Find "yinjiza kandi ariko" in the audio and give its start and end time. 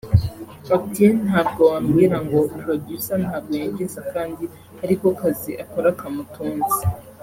3.59-5.05